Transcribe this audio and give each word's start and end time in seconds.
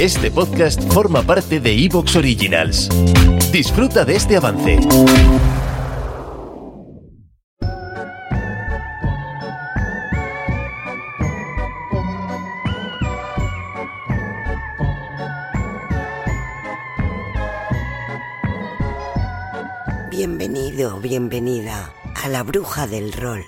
Este 0.00 0.30
podcast 0.30 0.78
forma 0.92 1.22
parte 1.22 1.58
de 1.58 1.72
Evox 1.72 2.16
Originals. 2.16 2.90
Disfruta 3.50 4.04
de 4.04 4.16
este 4.16 4.36
avance. 4.36 4.78
Bienvenido, 20.10 21.00
bienvenida 21.00 21.90
a 22.22 22.28
la 22.28 22.42
bruja 22.42 22.86
del 22.86 23.14
rol. 23.14 23.46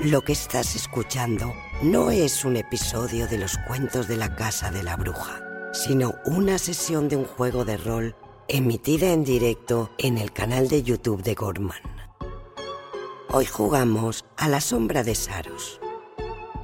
Lo 0.00 0.22
que 0.22 0.32
estás 0.32 0.76
escuchando 0.76 1.54
no 1.82 2.10
es 2.10 2.44
un 2.44 2.56
episodio 2.56 3.26
de 3.26 3.38
los 3.38 3.58
cuentos 3.66 4.06
de 4.06 4.16
la 4.16 4.34
casa 4.36 4.70
de 4.70 4.82
la 4.82 4.94
bruja, 4.94 5.40
sino 5.72 6.14
una 6.24 6.58
sesión 6.58 7.08
de 7.08 7.16
un 7.16 7.24
juego 7.24 7.64
de 7.64 7.76
rol 7.76 8.14
emitida 8.48 9.12
en 9.12 9.24
directo 9.24 9.90
en 9.98 10.18
el 10.18 10.32
canal 10.32 10.68
de 10.68 10.82
YouTube 10.82 11.22
de 11.22 11.34
Gorman. 11.34 11.80
Hoy 13.30 13.44
jugamos 13.46 14.24
a 14.36 14.48
la 14.48 14.60
sombra 14.60 15.02
de 15.02 15.14
Saros, 15.14 15.80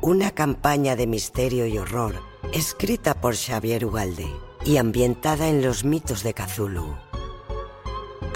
una 0.00 0.30
campaña 0.30 0.96
de 0.96 1.06
misterio 1.06 1.66
y 1.66 1.78
horror 1.78 2.20
escrita 2.52 3.20
por 3.20 3.34
Xavier 3.34 3.84
Ugalde 3.84 4.30
y 4.64 4.76
ambientada 4.76 5.48
en 5.48 5.62
los 5.62 5.84
mitos 5.84 6.22
de 6.22 6.34
Cthulhu. 6.34 6.94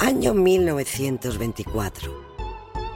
Año 0.01 0.35
1924. 0.35 2.27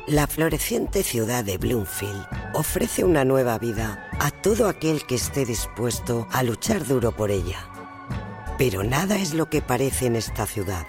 La 0.06 0.26
floreciente 0.26 1.02
ciudad 1.02 1.44
de 1.44 1.58
Bloomfield 1.58 2.26
ofrece 2.54 3.04
una 3.04 3.24
nueva 3.24 3.58
vida 3.58 4.10
a 4.18 4.29
todo 4.42 4.68
aquel 4.68 5.06
que 5.06 5.14
esté 5.14 5.44
dispuesto 5.44 6.26
a 6.30 6.42
luchar 6.42 6.86
duro 6.86 7.12
por 7.12 7.30
ella. 7.30 7.68
Pero 8.58 8.84
nada 8.84 9.16
es 9.16 9.34
lo 9.34 9.48
que 9.48 9.62
parece 9.62 10.06
en 10.06 10.16
esta 10.16 10.46
ciudad. 10.46 10.86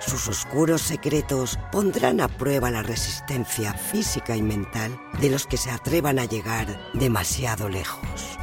Sus 0.00 0.28
oscuros 0.28 0.82
secretos 0.82 1.58
pondrán 1.72 2.20
a 2.20 2.28
prueba 2.28 2.70
la 2.70 2.82
resistencia 2.82 3.72
física 3.72 4.36
y 4.36 4.42
mental 4.42 4.98
de 5.20 5.30
los 5.30 5.46
que 5.46 5.56
se 5.56 5.70
atrevan 5.70 6.18
a 6.18 6.26
llegar 6.26 6.90
demasiado 6.94 7.68
lejos. 7.68 8.38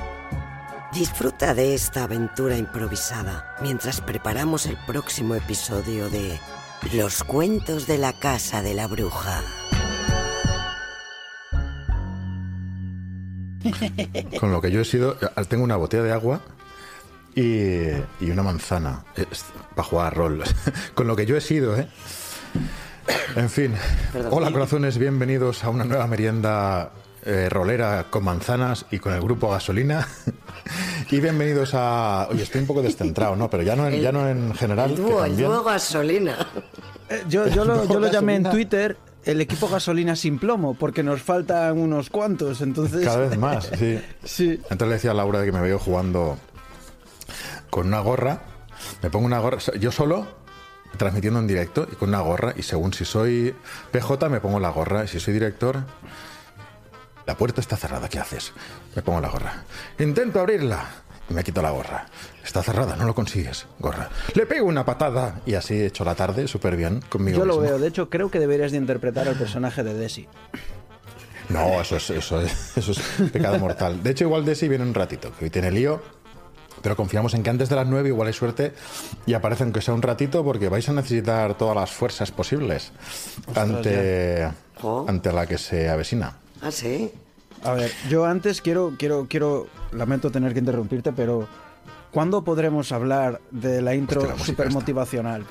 Disfruta 0.94 1.54
de 1.54 1.74
esta 1.74 2.04
aventura 2.04 2.58
improvisada 2.58 3.56
mientras 3.62 4.02
preparamos 4.02 4.66
el 4.66 4.78
próximo 4.86 5.36
episodio 5.36 6.10
de 6.10 6.40
Los 6.92 7.24
cuentos 7.24 7.88
de 7.88 7.98
la 7.98 8.14
casa 8.14 8.62
de 8.62 8.74
la 8.74 8.88
bruja. 8.88 9.42
Con 14.40 14.52
lo 14.52 14.62
que 14.62 14.72
yo 14.72 14.82
he 14.82 14.86
sido, 14.86 15.18
tengo 15.48 15.64
una 15.64 15.76
botella 15.76 16.04
de 16.04 16.12
agua 16.12 16.42
y, 17.36 17.44
y 18.20 18.30
una 18.32 18.44
manzana 18.44 19.04
para 19.76 19.88
jugar 19.88 20.08
a 20.08 20.10
rol. 20.12 20.44
Con 20.96 21.08
lo 21.08 21.16
que 21.16 21.26
yo 21.26 21.36
he 21.38 21.42
sido, 21.42 21.78
¿eh? 21.78 21.88
En 23.36 23.50
fin, 23.50 23.74
hola 24.30 24.52
corazones, 24.52 24.98
bienvenidos 24.98 25.64
a 25.64 25.70
una 25.70 25.84
nueva 25.84 26.08
merienda 26.08 26.92
eh, 27.26 27.50
rolera 27.50 28.06
con 28.10 28.24
manzanas 28.24 28.86
y 28.92 29.00
con 29.00 29.14
el 29.14 29.22
grupo 29.22 29.50
Gasolina. 29.50 30.08
y 31.12 31.20
bienvenidos 31.20 31.72
a... 31.74 32.28
Oye, 32.32 32.44
estoy 32.44 32.62
un 32.62 32.68
poco 32.68 32.82
descentrado, 32.82 33.36
¿no? 33.36 33.50
Pero 33.50 33.64
ya 33.64 33.76
no 33.76 33.88
en, 33.88 34.00
ya 34.02 34.12
no 34.14 34.28
en 34.30 34.54
general. 34.56 34.92
El 34.92 34.96
que 34.96 35.02
dúo, 35.02 35.24
el 35.26 35.32
también- 35.32 35.50
dúo 35.50 35.64
gasolina. 35.64 36.38
Eh, 37.10 37.24
Yo, 37.28 37.48
yo 37.48 37.66
lo, 37.66 37.86
yo 37.86 38.00
lo 38.00 38.10
llamé 38.10 38.36
en. 38.36 38.44
Twitter 38.50 38.98
el 39.26 39.42
equipo 39.42 39.68
gasolina 39.68 40.16
sin 40.16 40.40
plomo, 40.40 40.74
porque 40.74 41.04
nos 41.04 41.22
faltan 41.22 41.78
unos 41.78 42.10
cuantos, 42.10 42.62
entonces... 42.62 43.06
Cada 43.06 43.28
vez 43.28 43.38
más, 43.38 43.70
sí. 43.80 44.00
Sí. 44.24 44.52
Entonces 44.70 44.88
le 44.88 44.94
decía 44.96 45.12
a 45.12 45.14
Laura 45.14 45.44
que 45.44 45.52
me 45.52 45.62
veo 45.62 45.80
jugando 45.80 46.38
con 47.70 47.88
una 47.88 48.00
gorra. 48.00 48.42
Me 49.02 49.10
pongo 49.10 49.26
una 49.26 49.40
gorra, 49.40 49.60
yo 49.80 49.92
solo, 49.92 50.28
transmitiendo 50.98 51.40
en 51.40 51.48
directo 51.48 51.88
y 51.92 51.96
con 51.96 52.10
una 52.10 52.20
gorra. 52.20 52.54
Y 52.58 52.64
según 52.64 52.94
si 52.94 53.06
soy 53.06 53.56
PJ, 53.92 54.30
me 54.30 54.40
pongo 54.40 54.60
la 54.60 54.70
gorra. 54.70 55.06
Y 55.06 55.08
si 55.08 55.20
soy 55.20 55.34
director, 55.34 55.84
la 57.26 57.38
puerta 57.38 57.62
está 57.62 57.78
cerrada. 57.78 58.10
¿Qué 58.10 58.20
haces? 58.20 58.54
Me 58.96 59.02
pongo 59.02 59.22
la 59.22 59.30
gorra. 59.30 59.64
Intento 60.00 60.40
abrirla. 60.40 61.03
Me 61.30 61.44
quito 61.44 61.62
la 61.62 61.72
gorra. 61.72 62.06
Está 62.44 62.62
cerrada, 62.62 62.96
no 62.96 63.06
lo 63.06 63.16
consigues. 63.16 63.66
Gorra. 63.80 64.10
Le 64.36 64.46
pego 64.46 64.68
una 64.68 64.86
patada. 64.86 65.40
Y 65.46 65.54
así 65.56 65.74
he 65.76 65.86
hecho 65.88 66.04
la 66.04 66.16
tarde 66.16 66.48
súper 66.48 66.76
bien 66.76 67.02
conmigo. 67.10 67.38
Yo 67.40 67.46
lo 67.46 67.54
mismo. 67.54 67.70
veo, 67.70 67.80
de 67.80 67.88
hecho 67.88 68.10
creo 68.10 68.30
que 68.30 68.40
deberías 68.40 68.72
de 68.72 68.78
interpretar 68.78 69.28
al 69.28 69.36
personaje 69.36 69.84
de 69.84 69.94
Desi. 69.94 70.28
No, 71.50 71.82
eso 71.82 71.98
es, 71.98 72.10
eso 72.10 72.42
es, 72.42 72.78
eso 72.78 72.92
es 72.92 73.32
pecado 73.32 73.58
mortal. 73.60 74.04
De 74.04 74.12
hecho, 74.12 74.26
igual 74.26 74.46
Desi 74.46 74.68
viene 74.68 74.84
un 74.84 74.94
ratito, 74.94 75.32
que 75.38 75.46
hoy 75.46 75.50
tiene 75.50 75.72
lío. 75.72 76.02
Pero 76.82 76.98
confiamos 76.98 77.34
en 77.34 77.44
que 77.44 77.50
antes 77.50 77.70
de 77.70 77.78
las 77.78 77.88
9 77.88 78.10
igual 78.10 78.28
hay 78.28 78.34
suerte 78.34 78.74
y 79.26 79.34
aparece 79.34 79.64
aunque 79.64 79.82
sea 79.82 79.94
un 79.94 80.02
ratito 80.02 80.44
porque 80.44 80.68
vais 80.68 80.88
a 80.90 80.92
necesitar 80.92 81.58
todas 81.58 81.78
las 81.78 81.90
fuerzas 81.90 82.32
posibles 82.32 82.92
ante, 83.56 84.50
Jo. 84.82 85.06
ante 85.08 85.32
la 85.32 85.46
que 85.48 85.58
se 85.58 85.88
avecina. 85.88 86.36
¿Ah, 86.62 86.72
sí? 86.72 87.10
A 87.64 87.74
ver, 87.74 87.92
yo 88.10 88.26
antes 88.26 88.62
quiero, 88.62 88.94
quiero, 88.98 89.28
quiero, 89.30 89.68
lamento 89.92 90.32
tener 90.32 90.54
que 90.54 90.60
interrumpirte, 90.60 91.14
pero 91.14 91.48
¿cuándo 92.12 92.44
podremos 92.44 92.92
hablar 92.92 93.42
de 93.52 93.82
la 93.82 93.96
intro 93.96 94.22
música 94.22 94.44
super 94.44 94.68
esta. 94.68 94.80
motivacional? 94.80 95.46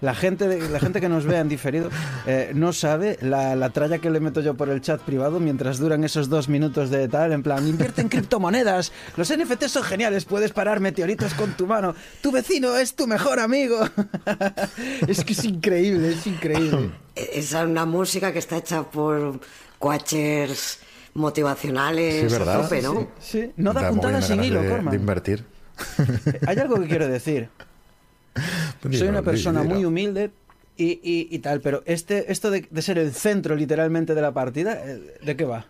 La 0.00 0.14
gente, 0.14 0.60
la 0.68 0.80
gente 0.80 1.00
que 1.00 1.08
nos 1.08 1.24
vea 1.24 1.40
en 1.40 1.48
diferido 1.48 1.88
eh, 2.26 2.52
no 2.54 2.72
sabe 2.72 3.16
la, 3.22 3.56
la 3.56 3.70
tralla 3.70 3.98
que 3.98 4.10
le 4.10 4.20
meto 4.20 4.40
yo 4.40 4.54
por 4.54 4.68
el 4.68 4.80
chat 4.80 5.00
privado 5.00 5.40
mientras 5.40 5.78
duran 5.78 6.04
esos 6.04 6.28
dos 6.28 6.48
minutos 6.48 6.90
de 6.90 7.08
tal, 7.08 7.32
en 7.32 7.42
plan, 7.42 7.66
invierte 7.66 8.02
en 8.02 8.08
criptomonedas, 8.08 8.92
los 9.16 9.32
NFTs 9.32 9.70
son 9.70 9.84
geniales, 9.84 10.24
puedes 10.24 10.52
parar 10.52 10.80
meteoritos 10.80 11.32
con 11.34 11.52
tu 11.52 11.66
mano, 11.66 11.94
tu 12.20 12.32
vecino 12.32 12.76
es 12.76 12.94
tu 12.94 13.06
mejor 13.06 13.40
amigo. 13.40 13.78
es 15.06 15.24
que 15.24 15.32
es 15.32 15.44
increíble, 15.44 16.10
es 16.10 16.26
increíble. 16.26 16.90
Esa 17.14 17.62
es 17.62 17.68
una 17.68 17.86
música 17.86 18.32
que 18.32 18.40
está 18.40 18.56
hecha 18.56 18.82
por 18.82 19.40
quachers 19.78 20.80
motivacionales 21.14 22.30
Sí, 22.30 22.38
¿verdad? 22.38 22.60
a 22.60 22.62
tope, 22.62 22.82
¿no? 22.82 23.08
Sí, 23.20 23.52
no 23.56 23.72
da, 23.72 23.82
Da 23.82 23.90
puntadas 23.90 24.26
sin 24.26 24.42
hilo, 24.44 24.62
de, 24.62 24.68
Corman. 24.68 24.90
de 24.92 24.96
invertir. 25.00 25.44
Hay 26.46 26.58
algo 26.58 26.80
que 26.80 26.86
quiero 26.86 27.08
decir. 27.08 27.48
Soy 28.92 29.08
una 29.08 29.22
persona 29.22 29.62
dilo. 29.62 29.74
muy 29.74 29.84
humilde 29.84 30.30
y, 30.76 31.00
y- 31.02 31.28
y 31.30 31.38
tal, 31.38 31.60
pero 31.60 31.82
este, 31.86 32.30
esto 32.32 32.50
de, 32.50 32.66
de 32.68 32.82
ser 32.82 32.98
el 32.98 33.12
centro 33.12 33.54
literalmente 33.56 34.14
de 34.14 34.20
la 34.22 34.32
partida, 34.32 34.72
eh, 34.84 35.18
¿de 35.24 35.36
qué 35.36 35.44
va? 35.44 35.66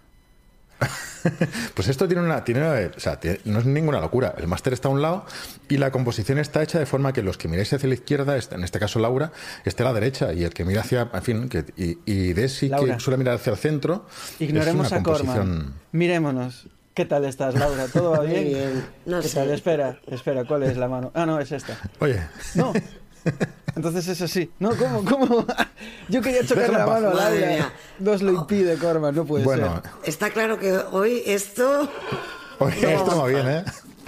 Pues 1.74 1.88
esto 1.88 2.06
tiene 2.06 2.22
una, 2.22 2.44
tiene, 2.44 2.86
o 2.86 3.00
sea, 3.00 3.18
tiene- 3.18 3.40
no 3.46 3.58
es 3.58 3.64
ninguna 3.64 3.98
locura. 4.00 4.34
El 4.36 4.46
máster 4.46 4.72
está 4.74 4.88
a 4.88 4.90
un 4.90 5.00
lado 5.02 5.24
y 5.68 5.78
la 5.78 5.90
composición 5.90 6.38
está 6.38 6.62
hecha 6.62 6.78
de 6.78 6.86
forma 6.86 7.12
que 7.12 7.22
los 7.22 7.38
que 7.38 7.48
miráis 7.48 7.72
hacia 7.72 7.88
la 7.88 7.94
izquierda, 7.94 8.36
en 8.50 8.62
este 8.62 8.78
caso 8.78 8.98
Laura, 8.98 9.32
esté 9.64 9.82
a 9.82 9.86
la 9.86 9.92
derecha 9.94 10.32
y 10.34 10.44
el 10.44 10.52
que 10.52 10.64
mira 10.64 10.82
hacia, 10.82 11.08
en 11.12 11.22
fin, 11.22 11.48
que, 11.48 11.64
y, 11.76 11.98
y 12.04 12.32
Desi 12.34 12.68
Laura. 12.68 12.94
que 12.94 13.00
suele 13.00 13.16
mirar 13.16 13.36
hacia 13.36 13.52
el 13.52 13.58
centro. 13.58 14.06
Ignoremos 14.38 14.86
es 14.86 14.92
una 14.92 15.00
a 15.00 15.02
composición. 15.02 15.36
Corman. 15.36 15.74
Mirémonos. 15.92 16.68
¿Qué 16.94 17.06
tal 17.06 17.24
estás, 17.24 17.54
Laura? 17.54 17.86
¿Todo 17.92 18.10
va 18.18 18.20
bien? 18.20 18.44
bien. 18.44 18.86
No 19.06 19.20
¿Qué 19.20 19.28
sé. 19.28 19.34
tal? 19.36 19.50
Espera, 19.50 19.98
espera, 20.06 20.44
¿cuál 20.44 20.62
es 20.64 20.76
la 20.76 20.88
mano? 20.88 21.10
Ah, 21.14 21.26
no, 21.26 21.40
es 21.40 21.50
esta. 21.50 21.76
Oye, 22.00 22.20
No. 22.54 22.72
Entonces 23.76 24.06
es 24.08 24.22
así. 24.22 24.50
No, 24.58 24.70
¿cómo? 24.76 25.04
¿Cómo? 25.04 25.46
Yo 26.08 26.20
quería 26.22 26.44
chocar 26.44 26.70
la 26.70 26.86
mano 26.86 27.10
a 27.10 27.14
Laura. 27.14 27.72
Nos 27.98 28.22
lo 28.22 28.32
impide, 28.32 28.76
Corman, 28.76 29.14
no 29.14 29.24
puede 29.24 29.44
bueno, 29.44 29.82
ser. 29.82 29.90
Está 30.04 30.30
claro 30.30 30.58
que 30.58 30.72
hoy 30.72 31.22
esto... 31.26 31.88
oye, 32.58 32.94
esto 32.94 33.10
no 33.10 33.18
va 33.22 33.28
bien, 33.28 33.48
¿eh? 33.48 33.64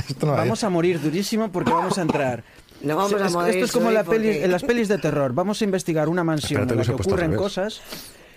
Esto 0.08 0.26
no 0.26 0.32
va 0.32 0.38
Vamos 0.38 0.60
bien. 0.60 0.66
a 0.66 0.70
morir 0.70 1.00
durísimo 1.00 1.50
porque 1.50 1.72
vamos 1.72 1.98
a 1.98 2.02
entrar. 2.02 2.44
No 2.82 2.94
vamos 2.96 3.20
a 3.20 3.26
Es- 3.26 3.32
morir 3.32 3.54
Esto 3.54 3.64
es 3.64 3.72
como 3.72 3.88
hoy 3.88 3.94
la 3.94 4.04
peli- 4.04 4.28
porque- 4.28 4.44
en 4.44 4.52
las 4.52 4.62
pelis 4.62 4.88
de 4.88 4.98
terror. 4.98 5.32
Vamos 5.32 5.60
a 5.60 5.64
investigar 5.64 6.08
una 6.08 6.22
mansión 6.22 6.62
Espérate 6.62 6.74
en 6.74 6.78
que 6.78 6.92
la 6.92 6.96
que 6.96 7.02
al 7.02 7.08
ocurren 7.08 7.30
revés. 7.30 7.42
cosas 7.42 7.80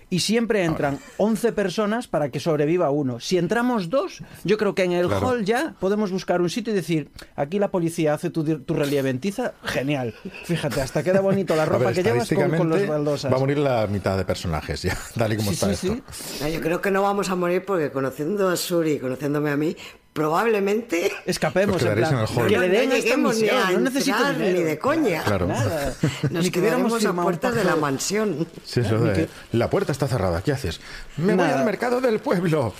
y 0.09 0.19
siempre 0.21 0.63
entran 0.63 0.99
11 1.17 1.51
personas 1.51 2.07
para 2.07 2.29
que 2.29 2.39
sobreviva 2.39 2.89
uno. 2.89 3.19
Si 3.19 3.37
entramos 3.37 3.89
dos, 3.89 4.23
yo 4.43 4.57
creo 4.57 4.73
que 4.75 4.83
en 4.83 4.93
el 4.93 5.07
Claro. 5.07 5.27
hall 5.27 5.45
ya 5.45 5.75
podemos 5.79 6.11
buscar 6.11 6.41
un 6.41 6.49
sitio 6.49 6.73
y 6.73 6.75
decir, 6.75 7.11
aquí 7.35 7.59
la 7.59 7.69
policía 7.69 8.13
hace 8.15 8.29
tu, 8.29 8.43
tu 8.43 8.73
relieve 8.73 9.09
en 9.09 9.19
tiza, 9.19 9.53
genial. 9.63 10.13
Fíjate, 10.45 10.81
hasta 10.81 11.03
queda 11.03 11.21
bonito 11.21 11.55
la 11.55 11.63
A 11.63 11.65
ropa 11.65 11.85
ver, 11.85 11.93
que 11.95 12.03
llevas 12.03 12.27
con, 12.29 12.49
con 12.57 12.69
los 12.69 12.87
baldosas. 12.87 13.31
va 13.31 13.37
a 13.37 13.39
morir 13.39 13.59
la 13.59 13.85
mitad 13.87 14.17
de 14.17 14.25
personajes, 14.25 14.81
ya, 14.81 14.97
tal 15.17 15.33
y 15.33 15.37
como 15.37 15.49
Sí, 15.51 15.53
está 15.55 15.73
sí, 15.75 15.87
esto. 15.89 16.03
sí. 16.11 16.43
No, 16.43 16.49
Yo 16.49 16.61
creo 16.61 16.81
que 16.81 16.91
no 16.91 17.01
vamos 17.03 17.29
a 17.29 17.35
morir 17.35 17.63
porque 17.65 17.91
conociendo 17.91 18.49
a 18.49 18.55
Suri 18.55 18.93
y 18.93 18.99
conociéndome 18.99 19.51
a 19.51 19.57
mí, 19.57 19.75
probablemente 20.19 21.11
Escapemos, 21.25 21.77
Os 21.77 21.83
en 21.83 21.95
plan, 21.95 22.13
en 22.19 22.47
que 22.47 22.55
no, 22.55 22.61
le 22.61 22.67
no 22.67 22.73
den 22.73 22.91
esta 22.91 22.95
lleguemos 22.95 23.35
ni 23.37 23.41
misión, 23.43 23.63
a 23.63 23.71
no 23.71 23.79
necesito 23.79 24.31
dinero. 24.33 24.57
ni 24.57 24.63
de 24.63 24.77
coña. 24.79 25.23
Claro. 25.23 25.47
Nada. 25.47 25.93
Nos 26.29 26.43
Ni 26.43 26.51
que 26.51 26.59
hubiéramos 26.59 26.93
quedaremos 26.93 27.05
a 27.19 27.23
puertas 27.23 27.55
de 27.55 27.63
la 27.63 27.75
mansión. 27.77 28.47
Sí, 28.65 28.81
eso 28.81 28.99
de, 28.99 29.29
la 29.53 29.69
puerta 29.69 29.91
está 29.91 30.07
cerrada, 30.07 30.41
¿qué 30.41 30.51
haces? 30.51 30.81
Me 31.17 31.27
voy 31.35 31.37
Nada. 31.45 31.59
al 31.59 31.65
mercado 31.65 32.01
del 32.01 32.19
pueblo. 32.19 32.73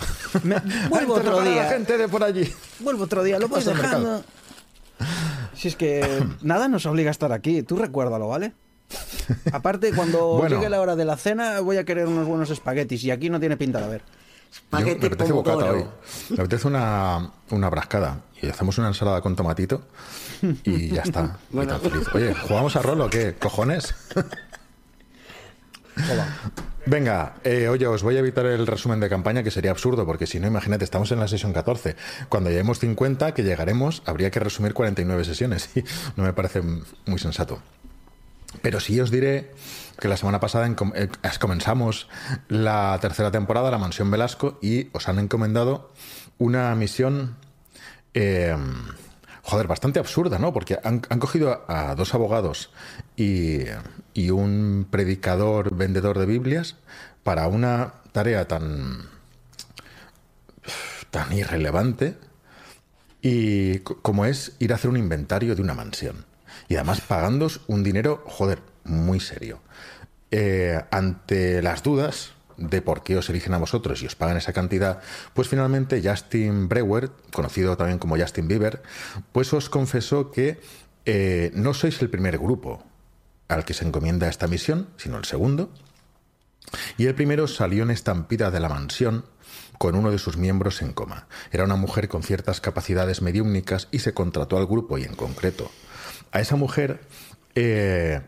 Me- 0.44 0.62
vuelvo 0.90 1.14
otro 1.16 1.42
día. 1.42 1.64
la 1.64 1.70
gente 1.70 1.98
de 1.98 2.08
por 2.10 2.24
allí. 2.24 2.54
Vuelvo 2.80 3.06
otro 3.06 3.24
día, 3.24 3.40
lo 3.40 3.48
voy 3.48 3.64
dejando. 3.64 4.24
Si 5.56 5.68
es 5.70 5.76
que 5.76 6.06
nada 6.42 6.68
nos 6.68 6.86
obliga 6.86 7.10
a 7.10 7.12
estar 7.12 7.32
aquí, 7.32 7.64
tú 7.64 7.78
recuérdalo, 7.78 8.28
¿vale? 8.28 8.52
Aparte, 9.52 9.94
cuando 9.94 10.28
Bueno. 10.38 10.56
llegue 10.58 10.70
la 10.70 10.82
hora 10.82 10.96
de 10.96 11.06
la 11.06 11.16
cena, 11.16 11.60
voy 11.62 11.78
a 11.78 11.84
querer 11.86 12.08
unos 12.08 12.28
buenos 12.28 12.50
espaguetis 12.50 13.04
y 13.04 13.12
aquí 13.12 13.30
no 13.30 13.40
tiene 13.40 13.56
pinta 13.58 13.80
de 13.80 13.86
haber. 13.86 14.02
Yo- 14.72 14.80
me 14.86 14.92
apetece 14.92 15.32
bocata 15.32 15.72
hoy. 15.72 15.86
Me 16.30 16.36
apetece 16.44 16.68
una, 16.68 17.32
una 17.52 17.70
brascada. 17.70 18.22
Y 18.42 18.48
hacemos 18.48 18.78
una 18.78 18.88
ensalada 18.88 19.20
con 19.22 19.36
tomatito 19.36 19.82
y 20.64 20.90
ya 20.90 21.02
está. 21.02 21.38
Y 21.52 21.56
Bueno. 21.56 21.78
tan 21.80 21.92
feliz. 21.92 22.08
Oye, 22.14 22.34
¿jugamos 22.34 22.76
a 22.76 22.82
rol 22.82 23.02
o 23.02 23.10
qué? 23.10 23.36
¿Cojones? 23.38 23.94
Venga, 26.86 27.36
eh, 27.44 27.68
oye, 27.68 27.86
os 27.86 28.02
voy 28.04 28.16
a 28.16 28.20
evitar 28.20 28.46
el 28.46 28.66
resumen 28.66 29.00
de 29.02 29.10
campaña, 29.10 29.44
que 29.44 29.52
sería 29.52 29.72
absurdo, 29.72 30.06
porque 30.06 30.26
si 30.26 30.40
no, 30.40 30.48
imagínate, 30.48 30.84
estamos 30.86 31.12
en 31.12 31.20
la 31.20 31.28
sesión 31.28 31.52
14. 31.52 31.96
Cuando 32.30 32.50
lleguemos 32.50 32.80
50, 32.80 33.34
que 33.34 33.44
llegaremos, 33.44 34.02
habría 34.06 34.32
que 34.32 34.40
resumir 34.40 34.74
49 34.74 35.26
sesiones. 35.26 35.70
Y 35.76 35.84
no 36.16 36.24
me 36.24 36.34
parece 36.34 36.62
muy 37.06 37.20
sensato. 37.20 37.60
Pero 38.62 38.80
sí 38.80 39.00
os 39.00 39.12
diré 39.12 39.52
que 40.00 40.08
la 40.08 40.18
semana 40.18 40.40
pasada 40.40 40.68
eh, 40.96 41.10
comenzamos 41.40 42.08
la 42.48 42.98
tercera 43.00 43.32
temporada, 43.32 43.70
La 43.72 43.78
Mansión 43.78 44.10
Velasco, 44.10 44.58
y 44.62 44.90
os 44.94 45.08
han 45.08 45.20
encomendado 45.20 45.92
una 46.40 46.74
misión, 46.76 47.36
eh, 48.14 48.56
joder, 49.44 49.68
bastante 49.68 50.00
absurda, 50.00 50.40
¿no? 50.40 50.52
Porque 50.52 50.80
han, 50.84 51.02
han 51.10 51.20
cogido 51.20 51.64
a, 51.68 51.92
a 51.92 51.96
dos 51.96 52.14
abogados 52.16 52.72
y, 53.16 53.60
y 54.14 54.32
un 54.32 54.88
predicador 54.90 55.76
vendedor 55.76 56.18
de 56.18 56.26
Biblias 56.26 56.76
para 57.24 57.48
una 57.48 57.94
tarea 58.12 58.48
tan, 58.48 59.04
tan 61.12 61.32
irrelevante 61.34 62.18
y 63.22 63.80
co- 63.80 64.00
como 64.02 64.26
es 64.26 64.54
ir 64.60 64.72
a 64.72 64.76
hacer 64.76 64.90
un 64.90 64.98
inventario 64.98 65.56
de 65.56 65.62
una 65.62 65.74
mansión. 65.76 66.26
Y 66.68 66.76
además 66.76 67.02
pagándos 67.02 67.62
un 67.68 67.84
dinero, 67.84 68.24
joder, 68.26 68.62
muy 68.84 69.20
serio. 69.20 69.60
Eh, 70.32 70.80
ante 70.92 71.62
las 71.62 71.82
dudas 71.82 72.34
de 72.58 72.82
por 72.82 73.04
qué 73.04 73.18
os 73.18 73.30
eligen 73.30 73.54
a 73.54 73.58
vosotros 73.58 74.02
y 74.04 74.06
os 74.06 74.16
pagan 74.16 74.38
esa 74.38 74.54
cantidad, 74.54 75.02
pues 75.34 75.48
finalmente 75.48 76.02
Justin 76.04 76.68
Brewer, 76.68 77.12
conocido 77.32 77.78
también 77.78 78.00
como 78.00 78.18
Justin 78.18 78.48
Bieber, 78.48 78.84
pues 79.32 79.54
os 79.54 79.70
confesó 79.70 80.32
que 80.32 80.60
eh, 81.06 81.52
no 81.56 81.74
sois 81.74 82.02
el 82.02 82.10
primer 82.10 82.38
grupo 82.38 82.84
al 83.48 83.66
que 83.66 83.74
se 83.74 83.86
encomienda 83.86 84.28
esta 84.28 84.48
misión, 84.48 84.90
sino 84.98 85.18
el 85.18 85.26
segundo, 85.26 85.72
y 86.98 87.08
el 87.08 87.16
primero 87.16 87.48
salió 87.48 87.84
en 87.84 87.92
estampida 87.92 88.52
de 88.52 88.60
la 88.60 88.70
mansión 88.70 89.26
con 89.80 89.96
uno 89.96 90.12
de 90.12 90.20
sus 90.20 90.38
miembros 90.38 90.82
en 90.82 90.94
coma. 90.94 91.28
Era 91.52 91.64
una 91.64 91.78
mujer 91.78 92.10
con 92.10 92.22
ciertas 92.22 92.62
capacidades 92.62 93.22
mediúmnicas 93.22 93.88
y 93.92 94.00
se 94.00 94.14
contrató 94.14 94.58
al 94.58 94.68
grupo 94.68 94.98
y 94.98 95.04
en 95.04 95.16
concreto 95.16 95.72
a 96.32 96.42
esa 96.42 96.56
mujer, 96.56 97.02
eh, 97.56 98.22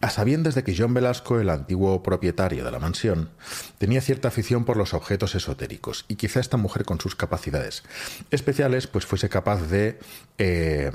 a 0.00 0.10
sabiendas 0.10 0.54
de 0.54 0.62
que 0.62 0.74
John 0.76 0.94
Velasco, 0.94 1.40
el 1.40 1.50
antiguo 1.50 2.02
propietario 2.02 2.64
de 2.64 2.70
la 2.70 2.78
mansión, 2.78 3.30
tenía 3.78 4.00
cierta 4.00 4.28
afición 4.28 4.64
por 4.64 4.76
los 4.76 4.94
objetos 4.94 5.34
esotéricos 5.34 6.04
y 6.08 6.16
quizá 6.16 6.40
esta 6.40 6.56
mujer 6.56 6.84
con 6.84 7.00
sus 7.00 7.16
capacidades 7.16 7.82
especiales 8.30 8.86
pues 8.86 9.06
fuese 9.06 9.28
capaz 9.28 9.62
de 9.68 9.98
eh, 10.38 10.92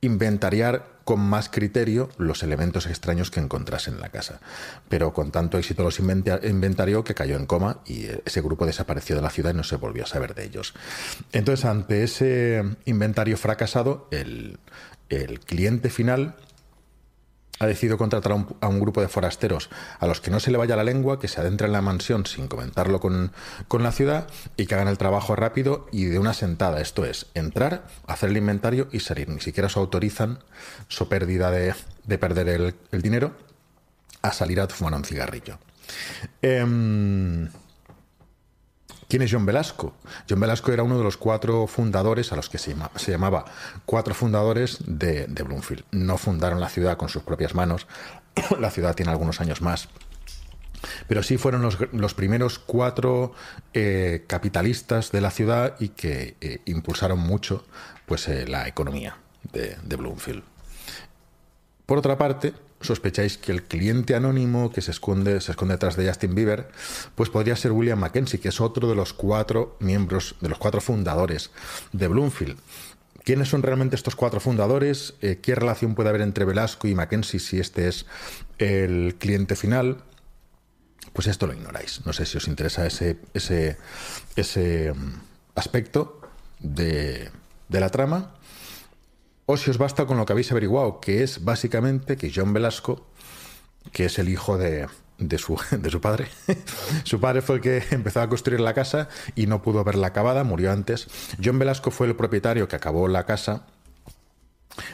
inventariar 0.00 1.00
con 1.04 1.20
más 1.20 1.48
criterio 1.48 2.08
los 2.18 2.42
elementos 2.42 2.86
extraños 2.86 3.30
que 3.30 3.40
encontrase 3.40 3.90
en 3.90 4.00
la 4.00 4.10
casa. 4.10 4.40
Pero 4.88 5.12
con 5.12 5.32
tanto 5.32 5.58
éxito 5.58 5.82
los 5.82 5.98
inventa- 5.98 6.40
inventarió 6.42 7.02
que 7.02 7.14
cayó 7.14 7.36
en 7.36 7.46
coma 7.46 7.80
y 7.84 8.04
eh, 8.04 8.22
ese 8.24 8.40
grupo 8.40 8.64
desapareció 8.66 9.16
de 9.16 9.22
la 9.22 9.30
ciudad 9.30 9.52
y 9.52 9.56
no 9.56 9.64
se 9.64 9.76
volvió 9.76 10.04
a 10.04 10.06
saber 10.06 10.34
de 10.34 10.44
ellos. 10.44 10.72
Entonces, 11.32 11.64
ante 11.64 12.04
ese 12.04 12.62
inventario 12.84 13.36
fracasado, 13.36 14.08
el 14.10 14.58
cliente 15.40 15.90
final 15.90 16.36
ha 17.60 17.66
decidido 17.66 17.98
contratar 17.98 18.32
a 18.32 18.68
un, 18.68 18.80
grupo 18.80 19.02
de 19.02 19.08
forasteros 19.08 19.68
a 19.98 20.06
los 20.06 20.20
que 20.20 20.30
no 20.30 20.40
se 20.40 20.50
le 20.50 20.56
vaya 20.56 20.76
la 20.76 20.82
lengua, 20.82 21.20
que 21.20 21.28
se 21.28 21.40
adentren 21.40 21.68
en 21.68 21.74
la 21.74 21.82
mansión 21.82 22.24
sin 22.24 22.48
comentarlo 22.48 23.00
con, 23.00 23.32
con 23.68 23.82
la 23.82 23.92
ciudad 23.92 24.26
y 24.56 24.66
que 24.66 24.74
hagan 24.74 24.88
el 24.88 24.96
trabajo 24.96 25.36
rápido 25.36 25.86
y 25.92 26.06
de 26.06 26.18
una 26.18 26.32
sentada. 26.32 26.80
Esto 26.80 27.04
es, 27.04 27.26
entrar, 27.34 27.84
hacer 28.06 28.30
el 28.30 28.38
inventario 28.38 28.88
y 28.92 29.00
salir. 29.00 29.28
Ni 29.28 29.40
siquiera 29.40 29.66
os 29.66 29.76
autorizan, 29.76 30.38
so 30.88 31.10
pérdida 31.10 31.50
de, 31.50 31.74
de 32.04 32.18
perder 32.18 32.48
el, 32.48 32.74
el 32.92 33.02
dinero, 33.02 33.36
a 34.22 34.32
salir 34.32 34.58
a 34.60 34.66
fumar 34.68 34.94
un 34.94 35.04
cigarrillo. 35.04 35.58
Em, 36.40 37.48
¿Quién 39.10 39.22
es 39.22 39.32
John 39.32 39.44
Velasco? 39.44 39.92
John 40.28 40.38
Velasco 40.38 40.70
era 40.70 40.84
uno 40.84 40.96
de 40.96 41.02
los 41.02 41.16
cuatro 41.16 41.66
fundadores, 41.66 42.32
a 42.32 42.36
los 42.36 42.48
que 42.48 42.58
se, 42.58 42.70
llama- 42.70 42.92
se 42.94 43.10
llamaba 43.10 43.44
cuatro 43.84 44.14
fundadores 44.14 44.78
de, 44.86 45.26
Bloomfield. 45.26 45.82
No 45.90 46.16
fundaron 46.16 46.60
la 46.60 46.68
ciudad 46.68 46.96
con 46.96 47.08
sus 47.08 47.24
propias 47.24 47.52
manos, 47.56 47.88
la 48.60 48.70
ciudad 48.70 48.94
tiene 48.94 49.10
algunos 49.10 49.40
años 49.40 49.62
más. 49.62 49.88
Pero 51.08 51.24
sí 51.24 51.38
fueron 51.38 51.60
los, 51.62 51.76
los 51.92 52.14
primeros 52.14 52.60
cuatro 52.60 53.32
eh, 53.74 54.24
capitalistas 54.28 55.10
de 55.10 55.20
la 55.20 55.32
ciudad 55.32 55.74
y 55.80 55.88
que 55.88 56.36
eh, 56.40 56.60
impulsaron 56.66 57.18
mucho 57.18 57.66
pues, 58.06 58.28
eh, 58.28 58.46
la 58.46 58.68
economía 58.68 59.16
de 59.52 59.96
Bloomfield. 59.96 60.44
Por 61.84 61.98
otra 61.98 62.16
parte, 62.16 62.54
sospecháis 62.80 63.36
que 63.36 63.52
el 63.52 63.62
cliente 63.64 64.14
anónimo 64.14 64.70
que 64.72 64.80
se 64.80 64.90
esconde, 64.90 65.40
se 65.40 65.52
esconde 65.52 65.74
detrás 65.74 65.96
de 65.96 66.08
Justin 66.08 66.34
Bieber, 66.34 66.68
pues 67.14 67.28
podría 67.28 67.56
ser 67.56 67.72
William 67.72 67.98
Mackenzie, 67.98 68.40
que 68.40 68.48
es 68.48 68.60
otro 68.60 68.88
de 68.88 68.94
los 68.94 69.12
cuatro 69.12 69.76
miembros, 69.80 70.36
de 70.40 70.48
los 70.48 70.58
cuatro 70.58 70.80
fundadores 70.80 71.50
de 71.92 72.08
Bloomfield. 72.08 72.58
¿Quiénes 73.24 73.48
son 73.48 73.62
realmente 73.62 73.96
estos 73.96 74.16
cuatro 74.16 74.40
fundadores? 74.40 75.14
Eh, 75.20 75.40
¿Qué 75.42 75.54
relación 75.54 75.94
puede 75.94 76.08
haber 76.08 76.22
entre 76.22 76.46
Velasco 76.46 76.88
y 76.88 76.94
Mackenzie 76.94 77.38
si 77.38 77.60
este 77.60 77.86
es 77.86 78.06
el 78.58 79.16
cliente 79.18 79.56
final? 79.56 79.98
Pues 81.12 81.26
esto 81.26 81.46
lo 81.46 81.52
ignoráis. 81.52 82.00
No 82.06 82.14
sé 82.14 82.24
si 82.24 82.38
os 82.38 82.48
interesa 82.48 82.86
ese, 82.86 83.18
ese, 83.34 83.76
ese 84.36 84.94
mm, 84.94 85.20
aspecto 85.54 86.20
de, 86.60 87.30
de 87.68 87.80
la 87.80 87.90
trama 87.90 88.34
o 89.50 89.56
si 89.56 89.68
os 89.70 89.78
basta 89.78 90.06
con 90.06 90.16
lo 90.16 90.24
que 90.24 90.32
habéis 90.32 90.52
averiguado, 90.52 91.00
que 91.00 91.24
es 91.24 91.44
básicamente 91.44 92.16
que 92.16 92.30
John 92.32 92.52
Velasco, 92.52 93.06
que 93.92 94.04
es 94.04 94.18
el 94.20 94.28
hijo 94.28 94.56
de, 94.56 94.86
de 95.18 95.38
su, 95.38 95.60
de 95.70 95.90
su 95.90 96.00
padre, 96.00 96.28
su 97.04 97.18
padre 97.18 97.42
fue 97.42 97.56
el 97.56 97.60
que 97.60 97.82
empezó 97.90 98.20
a 98.20 98.28
construir 98.28 98.60
la 98.60 98.74
casa 98.74 99.08
y 99.34 99.46
no 99.46 99.60
pudo 99.60 99.82
verla 99.82 100.08
acabada, 100.08 100.44
murió 100.44 100.70
antes. 100.70 101.08
John 101.42 101.58
Velasco 101.58 101.90
fue 101.90 102.06
el 102.06 102.14
propietario 102.14 102.68
que 102.68 102.76
acabó 102.76 103.08
la 103.08 103.26
casa. 103.26 103.66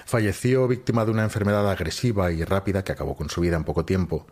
Falleció 0.06 0.66
víctima 0.68 1.04
de 1.04 1.10
una 1.10 1.22
enfermedad 1.24 1.70
agresiva 1.70 2.32
y 2.32 2.42
rápida 2.42 2.82
que 2.82 2.92
acabó 2.92 3.14
con 3.14 3.28
su 3.28 3.42
vida 3.42 3.56
en 3.56 3.64
poco 3.64 3.84
tiempo. 3.84 4.26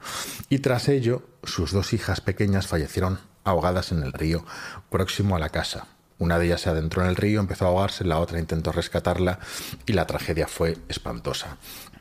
Y 0.49 0.61
tras 0.61 0.89
ello, 0.89 1.23
sus 1.43 1.71
dos 1.71 1.93
hijas 1.93 2.23
pequeñas 2.23 2.67
fallecieron 2.67 3.19
ahogadas 3.45 3.93
en 3.93 4.03
el 4.03 4.15
río 4.15 4.47
próximo 4.89 5.37
a 5.37 5.39
la 5.39 5.51
casa. 5.51 5.94
Una 6.19 6.39
de 6.39 6.47
ellas 6.47 6.61
se 6.61 6.71
adentró 6.71 7.03
en 7.03 7.09
el 7.09 7.17
río, 7.17 7.41
empezó 7.41 7.65
a 7.65 7.69
ahogarse, 7.69 8.05
la 8.05 8.19
otra 8.19 8.39
intentó 8.39 8.73
rescatarla 8.73 9.41
y 9.87 9.93
la 9.93 10.07
tragedia 10.07 10.47
fue 10.47 10.79
espantosa. 10.89 11.57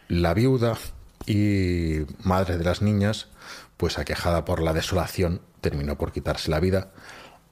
La 0.07 0.33
viuda 0.33 0.77
y 1.25 2.01
madre 2.23 2.57
de 2.57 2.63
las 2.63 2.81
niñas, 2.81 3.27
pues 3.77 3.97
aquejada 3.97 4.45
por 4.45 4.61
la 4.61 4.73
desolación, 4.73 5.41
terminó 5.61 5.97
por 5.97 6.11
quitarse 6.11 6.51
la 6.51 6.59
vida. 6.59 6.91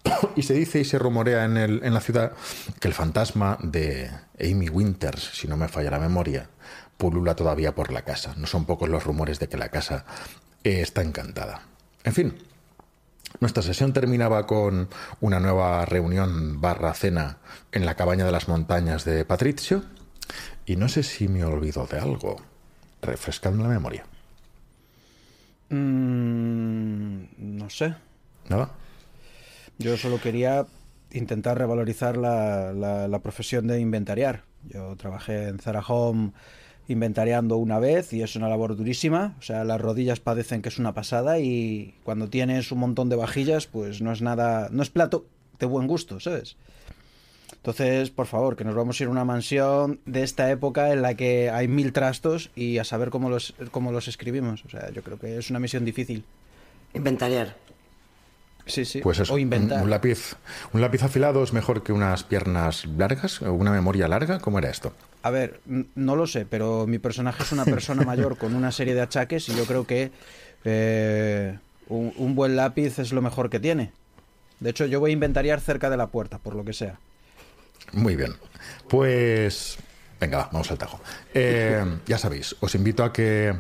Y 0.36 0.44
se 0.44 0.54
dice 0.54 0.80
y 0.80 0.86
se 0.86 1.00
rumorea 1.00 1.46
en, 1.46 1.58
en 1.58 1.94
la 1.94 2.00
ciudad 2.00 2.34
que 2.80 2.88
el 2.88 2.94
fantasma 2.94 3.58
de 3.62 4.10
Amy 4.40 4.70
Winters, 4.70 5.32
si 5.34 5.48
no 5.48 5.58
me 5.58 5.68
falla 5.68 5.92
la 5.92 6.00
memoria, 6.00 6.50
pulula 6.98 7.36
todavía 7.36 7.74
por 7.74 7.92
la 7.92 8.04
casa. 8.04 8.34
No 8.38 8.48
son 8.48 8.66
pocos 8.66 8.88
los 8.88 9.04
rumores 9.04 9.40
de 9.40 9.50
que 9.50 9.58
la 9.58 9.70
casa 9.70 10.06
está 10.64 11.02
encantada. 11.02 11.64
En 12.04 12.14
fin, 12.14 12.36
nuestra 13.40 13.64
sesión 13.64 13.94
terminaba 13.94 14.46
con 14.46 14.90
una 15.20 15.40
nueva 15.40 15.86
reunión 15.86 16.60
barra 16.62 16.94
cena 16.94 17.38
en 17.72 17.86
la 17.86 17.96
cabaña 17.96 18.26
de 18.26 18.32
las 18.32 18.48
montañas 18.48 19.06
de 19.06 19.26
Patricio. 19.26 19.84
Y 20.66 20.76
no 20.76 20.88
sé 20.90 21.04
si 21.04 21.28
me 21.28 21.44
olvido 21.44 21.88
de 21.88 22.00
algo. 22.00 22.38
Refrescadme 23.02 23.64
la 23.64 23.70
memoria. 23.70 24.06
Mm, 25.70 27.24
no 27.58 27.70
sé. 27.70 27.96
¿Nada? 28.50 28.72
Yo 29.78 29.98
solo 29.98 30.20
quería 30.22 30.66
intentar 31.12 31.58
revalorizar 31.58 32.18
la, 32.18 32.72
la- 32.74 33.08
la 33.08 33.20
profesión 33.20 33.68
de 33.68 33.80
inventariar. 33.80 34.44
Yo 34.70 34.96
trabajé 34.96 35.48
en 35.48 35.60
Zara 35.60 35.82
Home 35.88 36.32
inventariando 36.88 37.58
una 37.58 37.80
vez 37.80 38.14
y 38.14 38.22
es 38.22 38.36
una 38.36 38.50
labor 38.50 38.76
durísima. 38.76 39.36
O 39.40 39.42
sea, 39.42 39.64
las 39.64 39.80
rodillas 39.80 40.20
padecen 40.20 40.62
que 40.62 40.70
es 40.70 40.80
una 40.80 40.94
pasada 40.94 41.40
y 41.40 41.94
cuando 42.04 42.30
tienes 42.30 42.72
un 42.72 42.80
montón 42.80 43.10
de 43.10 43.16
vajillas, 43.16 43.68
pues 43.68 44.02
no 44.02 44.12
es 44.12 44.22
nada, 44.22 44.70
no 44.72 44.84
es 44.84 44.90
plato 44.90 45.26
de 45.60 45.66
buen 45.66 45.88
gusto, 45.88 46.20
¿sabes? 46.20 46.58
Entonces, 47.54 48.10
por 48.10 48.26
favor, 48.26 48.56
que 48.56 48.64
nos 48.64 48.74
vamos 48.74 49.00
a 49.00 49.04
ir 49.04 49.08
a 49.08 49.12
una 49.12 49.26
mansión 49.26 50.00
de 50.06 50.24
esta 50.24 50.50
época 50.50 50.92
en 50.94 51.04
la 51.04 51.14
que 51.14 51.52
hay 51.52 51.68
mil 51.68 51.94
trastos 51.94 52.50
y 52.56 52.80
a 52.80 52.84
saber 52.84 53.12
cómo 53.12 53.30
los, 53.30 53.54
cómo 53.70 53.92
los 53.92 54.08
escribimos. 54.08 54.66
O 54.66 54.70
sea, 54.70 54.90
yo 54.92 55.04
creo 55.04 55.20
que 55.20 55.38
es 55.38 55.52
una 55.52 55.60
misión 55.60 55.86
difícil. 55.86 56.24
Inventariar. 56.94 57.56
Sí, 58.72 58.86
sí. 58.86 59.02
Pues 59.02 59.20
eso, 59.20 59.34
o 59.34 59.36
un, 59.36 59.42
inventar. 59.42 59.84
un 59.84 59.90
lápiz, 59.90 60.36
un 60.72 60.82
lápiz 60.82 61.04
afilado 61.04 61.44
es 61.44 61.52
mejor 61.52 61.84
que 61.84 61.92
unas 61.92 62.24
piernas 62.24 62.86
largas, 62.86 63.42
o 63.42 63.54
una 63.54 63.72
memoria 63.72 64.08
larga. 64.08 64.40
¿Cómo 64.40 64.60
era 64.60 64.70
esto? 64.70 64.94
A 65.24 65.30
ver, 65.30 65.60
no 65.66 66.16
lo 66.16 66.26
sé, 66.26 66.46
pero 66.46 66.88
mi 66.88 66.98
personaje 66.98 67.44
es 67.44 67.52
una 67.52 67.66
persona 67.66 68.04
mayor 68.04 68.38
con 68.38 68.56
una 68.56 68.72
serie 68.72 68.94
de 68.96 69.02
achaques 69.02 69.50
y 69.50 69.56
yo 69.56 69.66
creo 69.66 69.86
que 69.86 70.12
eh, 70.64 71.60
un, 71.90 72.14
un 72.16 72.34
buen 72.34 72.56
lápiz 72.56 72.98
es 73.00 73.12
lo 73.12 73.22
mejor 73.22 73.50
que 73.50 73.60
tiene. 73.60 73.92
De 74.62 74.70
hecho, 74.70 74.86
yo 74.86 75.00
voy 75.00 75.12
a 75.12 75.14
inventariar 75.14 75.60
cerca 75.60 75.90
de 75.90 75.98
la 75.98 76.08
puerta, 76.08 76.38
por 76.38 76.56
lo 76.56 76.64
que 76.64 76.74
sea. 76.74 76.98
Muy 77.92 78.16
bien. 78.16 78.36
Pues. 78.88 79.78
Venga, 80.20 80.38
va, 80.38 80.50
vamos 80.52 80.70
al 80.72 80.78
tajo. 80.78 81.02
Eh, 81.34 81.84
ya 82.06 82.18
sabéis, 82.18 82.56
os 82.60 82.76
invito 82.76 83.04
a 83.04 83.12
que, 83.12 83.56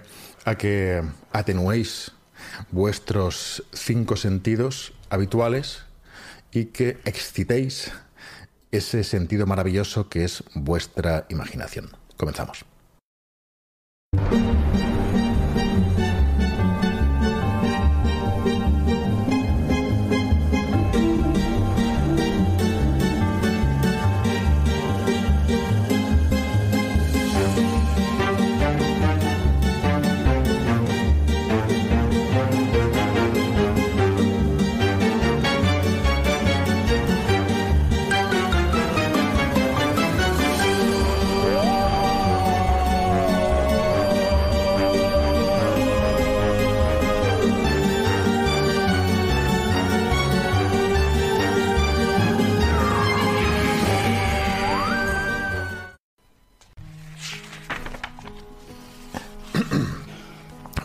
a 0.45 0.55
que 0.55 1.01
atenuéis 1.33 2.11
vuestros 2.69 3.63
cinco 3.73 4.15
sentidos 4.15 4.93
habituales 5.11 5.83
y 6.51 6.65
que 6.65 6.97
excitéis 7.05 7.91
ese 8.71 9.03
sentido 9.03 9.45
maravilloso 9.45 10.09
que 10.09 10.23
es 10.23 10.43
vuestra 10.55 11.25
imaginación. 11.29 11.91
Comenzamos. 12.17 12.65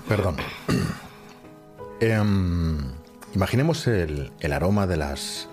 Perdón. 0.09 0.37
Em, 1.99 2.93
imaginemos 3.35 3.87
el, 3.87 4.31
aroma 4.53 4.87
de 4.87 4.99
las. 4.99 5.49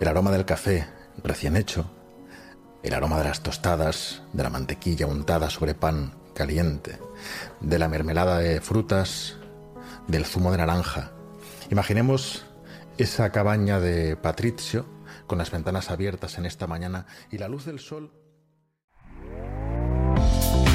El 0.00 0.08
aroma 0.08 0.30
del 0.30 0.44
café 0.44 0.86
recién 1.24 1.56
hecho. 1.56 1.90
El 2.82 2.92
aroma 2.92 3.18
de 3.18 3.24
las 3.24 3.42
tostadas, 3.42 4.22
de 4.34 4.42
la 4.42 4.50
mantequilla 4.50 5.06
untada 5.06 5.48
sobre 5.48 5.74
pan 5.74 6.14
caliente, 6.34 6.98
de 7.60 7.78
la 7.78 7.88
mermelada 7.88 8.38
de 8.38 8.60
frutas, 8.60 9.38
del 10.08 10.26
zumo 10.26 10.52
de 10.52 10.58
naranja. 10.58 11.12
Imaginemos 11.70 12.44
esa 12.98 13.32
cabaña 13.32 13.80
de 13.80 14.16
Patricio 14.16 14.84
con 15.26 15.38
las 15.38 15.50
ventanas 15.50 15.90
abiertas 15.90 16.36
en 16.36 16.44
esta 16.44 16.66
mañana 16.66 17.06
y 17.30 17.38
la 17.38 17.48
luz 17.48 17.64
del 17.64 17.78
sol. 17.78 18.10